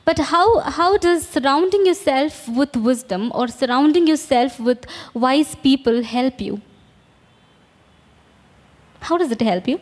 [0.06, 6.40] But how, how does surrounding yourself with wisdom or surrounding yourself with wise people help
[6.42, 6.62] you?
[9.04, 9.80] How does it help you?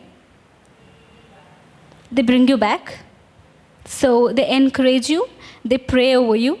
[2.10, 2.98] They bring you back.
[3.84, 5.28] So they encourage you,
[5.64, 6.58] they pray over you.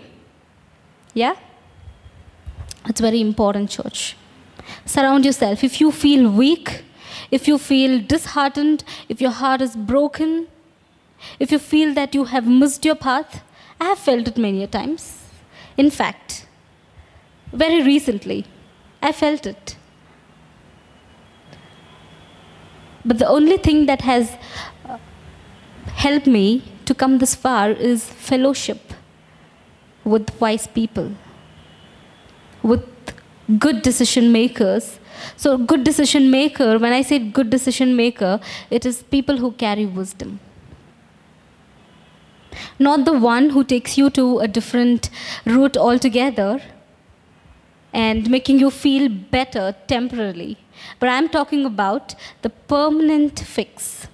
[1.14, 1.34] Yeah?
[2.86, 4.16] It's very important, church.
[4.84, 5.62] Surround yourself.
[5.64, 6.84] If you feel weak,
[7.30, 10.48] if you feel disheartened, if your heart is broken,
[11.38, 13.42] if you feel that you have missed your path,
[13.80, 15.18] I have felt it many a times.
[15.76, 16.46] In fact,
[17.52, 18.46] very recently,
[19.00, 19.76] I felt it.
[23.04, 24.36] But the only thing that has
[24.88, 24.98] uh,
[25.86, 28.92] helped me to come this far is fellowship
[30.04, 31.12] with wise people,
[32.62, 32.84] with
[33.58, 34.98] good decision makers.
[35.36, 39.86] So, good decision maker, when I say good decision maker, it is people who carry
[39.86, 40.40] wisdom
[42.78, 45.10] not the one who takes you to a different
[45.44, 46.60] route altogether
[47.92, 50.56] and making you feel better temporarily.
[50.98, 54.08] But I'm talking about the permanent fix.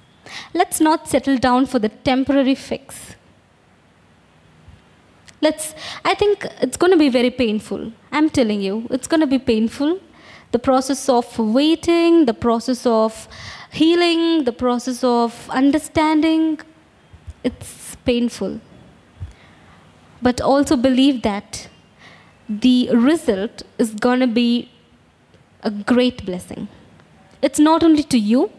[0.53, 3.15] Let's not settle down for the temporary fix.
[5.41, 7.93] Let's, I think it's going to be very painful.
[8.11, 10.01] I'm telling you, it's going to be painful.
[10.51, 13.29] The process of waiting, the process of
[13.71, 16.59] healing, the process of understanding,
[17.45, 18.61] it's painful.
[20.21, 21.69] But also believe that
[22.49, 24.71] the result is going to be
[25.63, 26.69] a great blessing.
[27.43, 28.51] It's not only to you,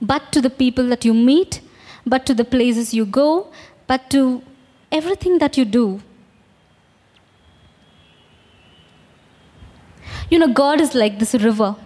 [0.00, 1.60] but to the people that you meet,
[2.06, 3.48] but to the places you go,
[3.86, 4.42] but to
[4.90, 6.00] everything that you do.
[10.30, 11.76] You know, God is like this river.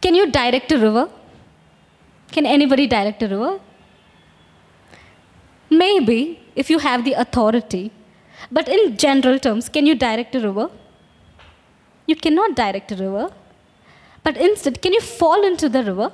[0.00, 1.08] Can you direct a river?
[2.32, 3.60] Can anybody direct a river?
[5.70, 7.92] Maybe if you have the authority.
[8.50, 10.70] But in general terms, can you direct a river?
[12.06, 13.32] You cannot direct a river.
[14.22, 16.12] But instead, can you fall into the river?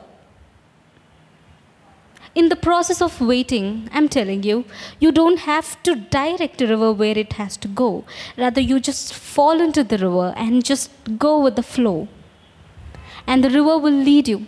[2.35, 4.65] In the process of waiting, I'm telling you,
[4.99, 8.05] you don't have to direct a river where it has to go.
[8.39, 12.09] Rather, you just fall into the river and just go with the flow.
[13.27, 14.47] And the river will lead you.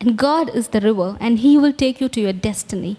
[0.00, 2.96] And God is the river, and He will take you to your destiny.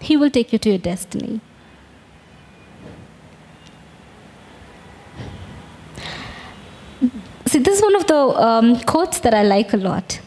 [0.00, 1.40] He will take you to your destiny.
[7.46, 10.20] See, this is one of the um, quotes that I like a lot.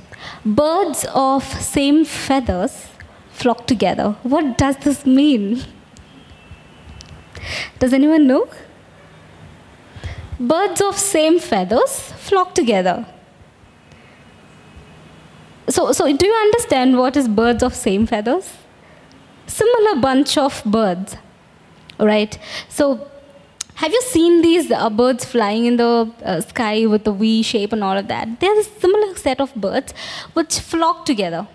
[0.46, 2.88] Birds of same feathers
[3.32, 4.16] flock together.
[4.24, 5.62] What does this mean?
[7.80, 8.48] Does anyone know?
[10.40, 13.06] Birds of same feathers flock together.
[15.68, 18.50] So, so do you understand what is birds of same feathers?
[19.50, 21.18] similar bunch of birds,
[22.00, 22.38] right?
[22.70, 23.08] So,
[23.80, 27.72] have you seen these uh, birds flying in the uh, sky with the V shape
[27.72, 28.40] and all of that?
[28.42, 29.94] They're a similar set of birds
[30.34, 31.48] which flock together.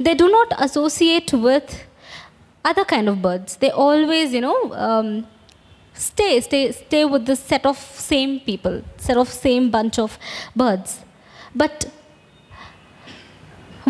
[0.00, 1.84] They do not associate with
[2.64, 3.56] other kind of birds.
[3.56, 5.26] They always, you know, um,
[5.92, 10.18] stay, stay, stay with the set of same people, set of same bunch of
[10.54, 11.00] birds.
[11.54, 11.90] But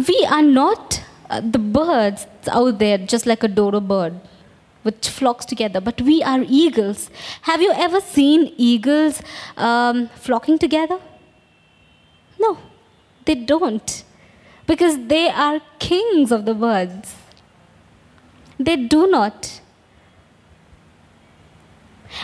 [0.09, 4.21] we are not uh, the birds out there, just like a dodo bird,
[4.87, 5.81] which flocks together.
[5.81, 7.11] But we are eagles.
[7.42, 9.20] Have you ever seen eagles
[9.57, 10.99] um, flocking together?
[12.38, 12.58] No,
[13.25, 14.04] they don't.
[14.67, 17.17] Because they are kings of the birds.
[18.58, 19.61] They do not.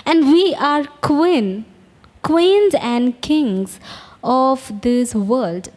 [0.07, 1.65] And we are queen,
[2.23, 3.81] queens and kings
[4.23, 5.69] of this world.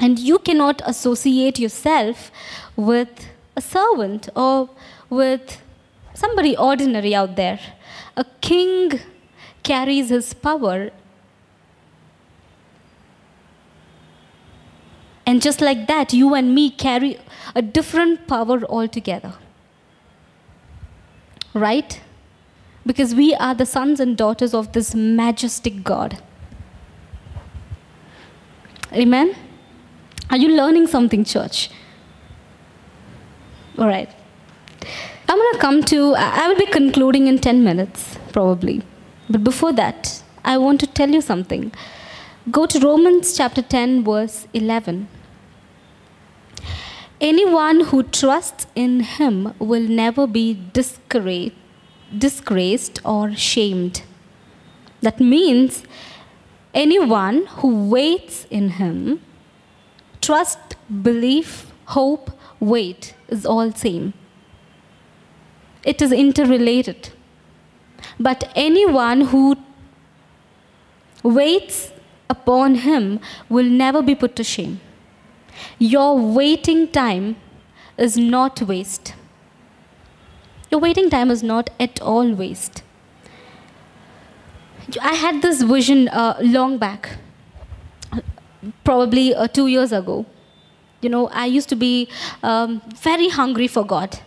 [0.00, 2.30] And you cannot associate yourself
[2.74, 4.70] with a servant or
[5.08, 5.62] with
[6.16, 7.60] somebody ordinary out there.
[8.16, 9.00] A king
[9.62, 10.90] carries his power.
[15.26, 17.18] And just like that, you and me carry
[17.54, 19.34] a different power altogether.
[21.52, 22.00] Right?
[22.84, 26.22] Because we are the sons and daughters of this majestic God.
[28.92, 29.34] Amen?
[30.30, 31.70] Are you learning something, church?
[33.78, 34.15] All right.
[35.28, 38.82] I'm going to come to, I will be concluding in 10 minutes, probably.
[39.28, 41.72] But before that, I want to tell you something.
[42.50, 45.08] Go to Romans chapter 10, verse 11.
[47.20, 51.52] Anyone who trusts in him will never be disgraced
[53.04, 54.02] or shamed.
[55.00, 55.82] That means
[56.72, 59.20] anyone who waits in him,
[60.20, 64.12] trust, belief, hope, wait is all same.
[65.86, 67.10] It is interrelated.
[68.18, 69.56] But anyone who
[71.22, 71.92] waits
[72.28, 74.80] upon him will never be put to shame.
[75.78, 77.36] Your waiting time
[77.96, 79.14] is not waste.
[80.70, 82.82] Your waiting time is not at all waste.
[85.00, 87.18] I had this vision uh, long back,
[88.84, 90.26] probably uh, two years ago.
[91.00, 92.08] You know, I used to be
[92.42, 94.18] um, very hungry for God.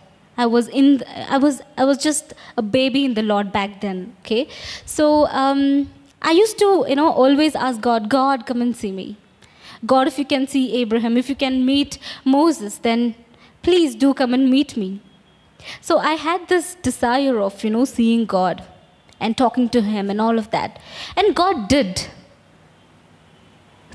[0.42, 1.02] I was in.
[1.36, 1.62] I was.
[1.76, 4.14] I was just a baby in the Lord back then.
[4.20, 4.48] Okay,
[4.84, 5.90] so um,
[6.22, 9.16] I used to, you know, always ask God, God, come and see me.
[9.86, 13.14] God, if you can see Abraham, if you can meet Moses, then
[13.62, 15.00] please do come and meet me.
[15.80, 18.62] So I had this desire of, you know, seeing God
[19.18, 20.78] and talking to Him and all of that.
[21.16, 22.06] And God did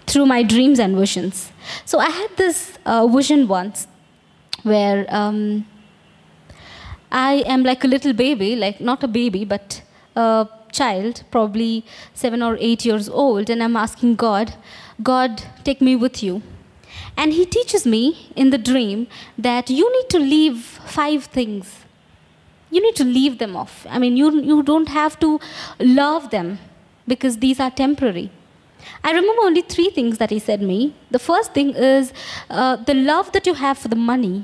[0.08, 1.52] through my dreams and visions.
[1.86, 3.88] So I had this uh, vision once
[4.64, 5.66] where um,
[7.16, 9.82] I am like a little baby, like not a baby, but
[10.18, 14.54] a child, probably seven or eight years old, and I'm asking God,
[15.02, 16.42] God, take me with you.
[17.16, 19.08] And He teaches me in the dream
[19.38, 20.58] that you need to leave
[20.98, 21.86] five things.
[22.70, 23.88] You need to leave them off.
[23.90, 25.40] I mean, you, you don't have to
[25.80, 26.60] love them
[27.08, 28.30] because these are temporary.
[29.06, 30.94] I remember only three things that he said me.
[31.12, 32.12] The first thing is
[32.50, 34.44] uh, the love that you have for the money,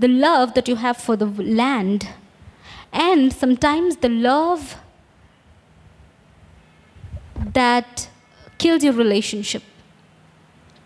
[0.00, 2.08] the love that you have for the land,
[2.92, 4.76] and sometimes the love
[7.54, 8.08] that
[8.58, 9.62] kills your relationship.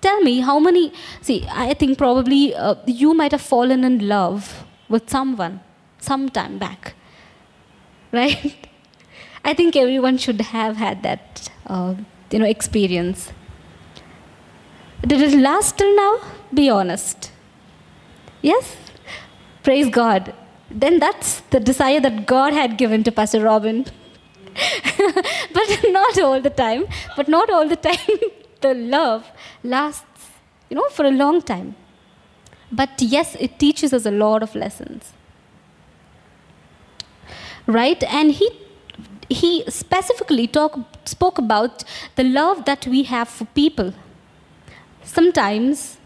[0.00, 0.92] Tell me how many.
[1.22, 5.60] See, I think probably uh, you might have fallen in love with someone
[5.98, 6.94] sometime back,
[8.12, 8.54] right?
[9.44, 11.94] I think everyone should have had that, uh,
[12.30, 13.32] you know, experience.
[15.06, 16.20] Did it last till now?
[16.52, 17.30] Be honest.
[18.40, 18.83] Yes?
[19.64, 20.34] Praise God.
[20.70, 23.86] Then that's the desire that God had given to Pastor Robin.
[25.52, 26.84] but not all the time.
[27.16, 28.18] But not all the time.
[28.60, 29.30] the love
[29.62, 30.28] lasts,
[30.68, 31.74] you know, for a long time.
[32.70, 35.12] But yes, it teaches us a lot of lessons.
[37.66, 38.02] Right?
[38.04, 38.50] And he
[39.30, 41.82] he specifically talk, spoke about
[42.16, 43.94] the love that we have for people.
[45.02, 45.96] Sometimes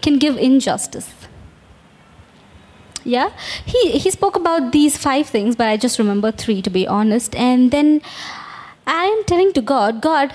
[0.00, 1.12] can give injustice.
[3.08, 3.30] Yeah,
[3.64, 7.34] he, he spoke about these five things, but I just remember three to be honest.
[7.34, 8.02] And then
[8.86, 10.34] I am telling to God, God,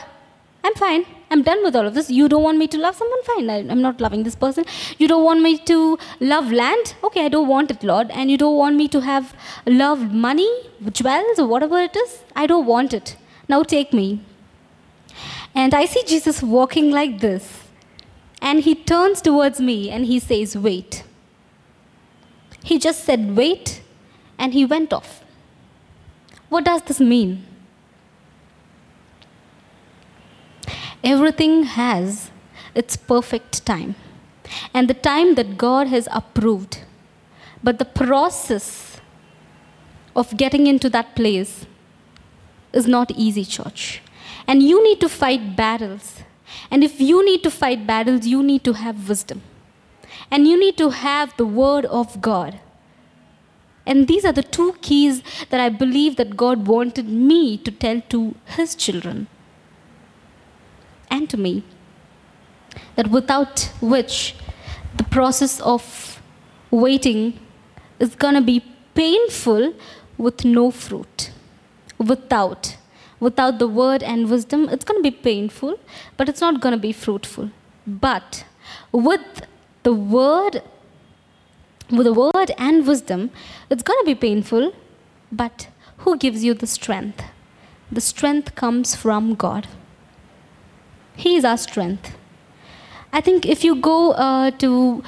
[0.63, 1.05] I'm fine.
[1.30, 2.09] I'm done with all of this.
[2.09, 3.21] You don't want me to love someone?
[3.24, 3.49] Fine.
[3.49, 4.65] I, am not loving this person.
[4.97, 6.95] You don't want me to love land?
[7.03, 8.09] Okay, I don't want it, Lord.
[8.11, 9.36] And you don't want me to have
[9.67, 10.49] love money,
[10.91, 12.19] jewels, or whatever it is?
[12.36, 13.17] I don't want it.
[13.47, 14.21] Now take me.
[15.53, 17.63] And I see Jesus walking like this.
[18.41, 21.03] And he turns towards me and he says, Wait.
[22.64, 23.82] He just said, Wait,
[24.38, 25.24] and he went off.
[26.49, 27.45] What does this mean?
[31.03, 32.32] Everything has
[32.74, 33.95] its perfect time
[34.74, 36.84] and the time that God has approved.
[37.61, 39.01] But the process
[40.16, 41.66] of getting into that place
[42.72, 44.01] is not easy, church.
[44.47, 46.22] And you need to fight battles.
[46.70, 49.41] And if you need to fight battles, you need to have wisdom.
[50.32, 52.59] And you need to have the word of God.
[53.86, 58.01] And these are the two keys that I believe that God wanted me to tell
[58.09, 59.28] to his children
[61.09, 61.64] and to me.
[62.95, 64.36] That without which
[64.95, 66.22] the process of
[66.72, 67.39] waiting
[67.99, 68.64] is going to be
[68.95, 69.74] painful
[70.18, 71.32] with no fruit.
[71.97, 72.78] Without.
[73.20, 75.80] Without the word and wisdom, it's going to be painful,
[76.18, 77.51] but it's not going to be fruitful.
[77.86, 78.45] But
[78.91, 79.43] with
[79.84, 80.61] the word
[81.91, 83.29] with the word and wisdom,
[83.69, 84.73] it's going to be painful,
[85.31, 85.67] but
[85.99, 87.23] who gives you the strength?
[87.91, 89.67] The strength comes from God.
[91.15, 92.17] He is our strength.
[93.11, 95.03] I think if you go uh, to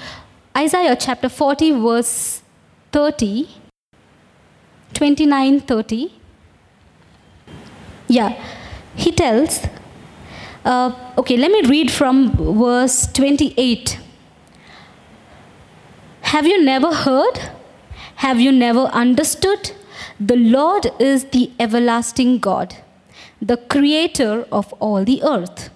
[0.55, 2.43] Isaiah chapter 40, verse
[2.91, 3.49] 30,
[4.93, 6.13] 29 30,
[8.07, 8.43] yeah,
[8.95, 9.65] he tells,
[10.63, 13.99] Uh, okay, let me read from verse 28.
[16.35, 17.39] Have you never heard?
[18.17, 19.71] Have you never understood?
[20.19, 22.75] The Lord is the everlasting God,
[23.41, 25.69] the creator of all the earth.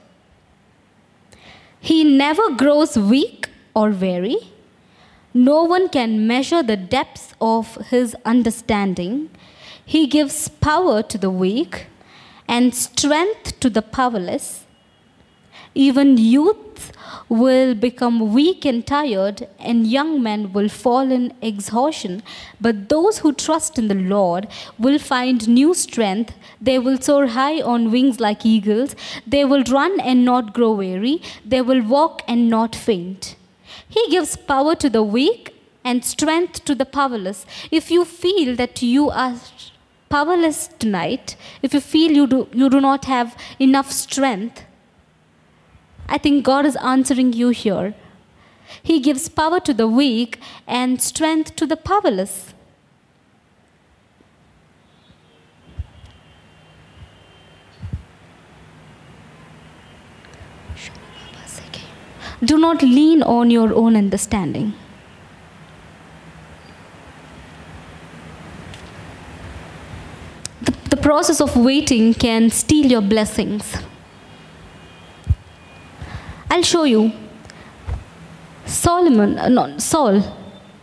[1.79, 4.51] He never grows weak or weary.
[5.33, 9.29] No one can measure the depths of his understanding.
[9.85, 11.85] He gives power to the weak
[12.49, 14.65] and strength to the powerless.
[15.73, 16.68] Even youths
[17.27, 22.23] will become weak and tired, and young men will fall in exhaustion.
[22.59, 24.47] But those who trust in the Lord
[24.77, 26.33] will find new strength.
[26.61, 28.95] They will soar high on wings like eagles.
[29.25, 31.21] They will run and not grow weary.
[31.45, 33.35] They will walk and not faint.
[33.87, 37.45] He gives power to the weak and strength to the powerless.
[37.71, 39.35] If you feel that you are
[40.09, 44.63] powerless tonight, if you feel you do, you do not have enough strength,
[46.09, 47.93] I think God is answering you here.
[48.81, 52.53] He gives power to the weak and strength to the powerless.
[62.43, 64.73] Do not lean on your own understanding.
[70.61, 73.75] The, the process of waiting can steal your blessings.
[76.49, 77.11] I'll show you.
[78.65, 80.21] Solomon, uh, not Saul,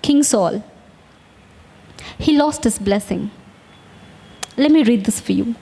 [0.03, 0.63] King Saul,
[2.19, 3.31] he lost his blessing.
[4.57, 5.55] Let me read this for you.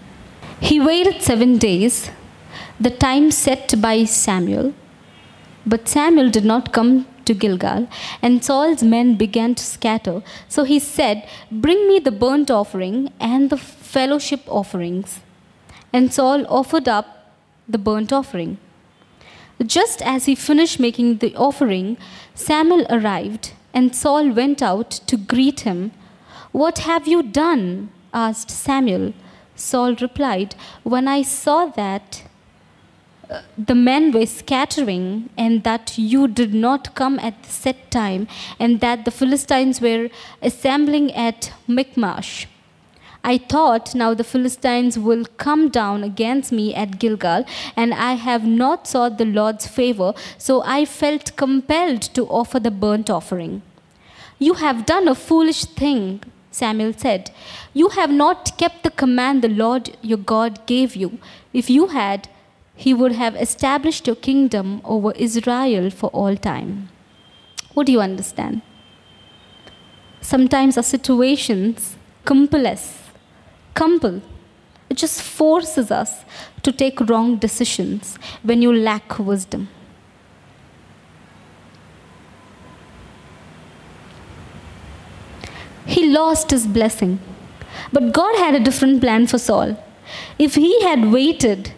[0.60, 2.10] He waited seven days,
[2.80, 4.72] the time set by Samuel,
[5.66, 7.88] but Samuel did not come to Gilgal,
[8.22, 10.22] and Saul's men began to scatter.
[10.48, 15.20] So he said, Bring me the burnt offering and the fellowship offerings.
[15.92, 17.32] And Saul offered up
[17.68, 18.58] the burnt offering.
[19.62, 21.96] Just as he finished making the offering,
[22.34, 25.92] Samuel arrived, and Saul went out to greet him.
[26.52, 27.90] What have you done?
[28.12, 29.12] asked Samuel.
[29.56, 32.24] Saul replied, When I saw that
[33.30, 38.28] uh, the men were scattering, and that you did not come at the set time,
[38.58, 40.10] and that the Philistines were
[40.42, 42.46] assembling at Michmash,
[43.26, 48.44] I thought, now the Philistines will come down against me at Gilgal, and I have
[48.44, 53.62] not sought the Lord's favor, so I felt compelled to offer the burnt offering.
[54.38, 57.30] You have done a foolish thing, Samuel said.
[57.72, 61.18] You have not kept the command the Lord your God gave you.
[61.54, 62.28] If you had,
[62.74, 66.90] he would have established your kingdom over Israel for all time.
[67.72, 68.60] What do you understand?
[70.20, 73.03] Sometimes our situations compel us
[73.74, 74.22] compel.
[74.88, 76.24] It just forces us
[76.62, 79.68] to take wrong decisions when you lack wisdom.
[85.86, 87.20] He lost his blessing.
[87.92, 89.82] But God had a different plan for Saul.
[90.38, 91.72] If he had waited,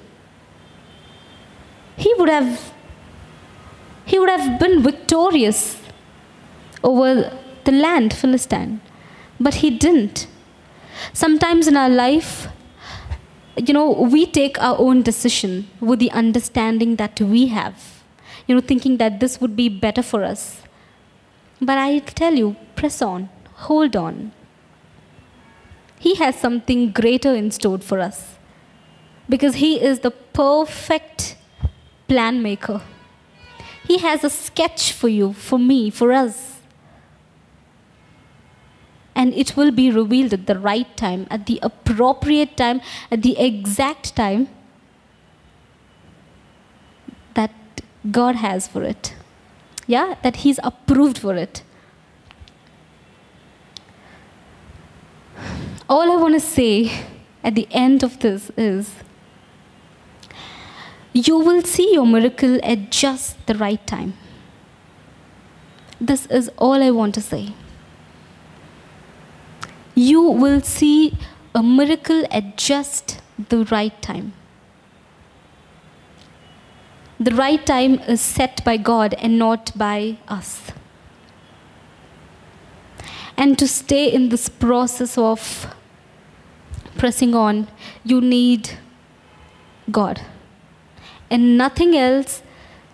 [1.97, 2.73] he would have
[4.05, 5.83] he would have been victorious
[6.85, 8.81] over the land Philistine.
[9.41, 10.29] But he didn't.
[11.13, 12.49] Sometimes in our life,
[13.57, 18.03] you know, we take our own decision with the understanding that we have,
[18.47, 20.63] you know, thinking that this would be better for us.
[21.61, 24.33] But I tell you, press on, hold on.
[25.99, 28.37] He has something greater in store for us
[29.29, 31.37] because He is the perfect
[32.09, 32.83] plan maker.
[33.87, 36.56] He has a sketch for you, for me, for us
[39.17, 43.37] and it will be revealed at the right time, at the appropriate time, at the
[43.39, 44.49] exact time
[47.33, 47.51] that
[48.11, 49.15] God has for it.
[49.87, 51.63] Yeah, that He's approved for it.
[55.89, 56.93] All I want to say
[57.43, 58.97] at the end of this is
[61.15, 64.15] you will see your miracle at just the right time.
[65.99, 67.55] This is all I want to say
[69.97, 71.17] you will see
[71.55, 74.35] a miracle at just the right time.
[77.19, 80.71] The right time is set by God and not by us.
[83.39, 85.75] And to stay in this process of
[86.99, 87.69] pressing on,
[88.05, 88.71] you need
[89.91, 90.21] God.
[91.31, 92.43] And nothing else,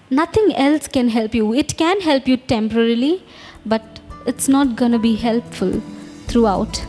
[0.09, 1.53] nothing else can help you.
[1.53, 3.24] It can help you temporarily,
[3.66, 5.82] but it's not going to be helpful
[6.28, 6.84] throughout.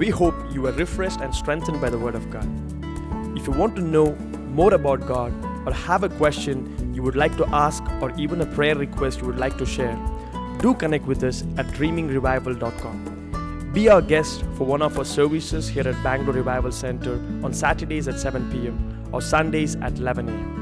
[0.00, 2.48] We hope you are refreshed and strengthened by the Word of God.
[3.36, 4.14] If you want to know
[4.60, 5.30] more about God,
[5.66, 9.26] or have a question you would like to ask, or even a prayer request you
[9.26, 9.98] would like to share,
[10.60, 13.72] do connect with us at dreamingrevival.com.
[13.74, 18.08] Be our guest for one of our services here at Bangalore Revival Center on Saturdays
[18.08, 20.59] at 7 pm or Sundays at 11 am.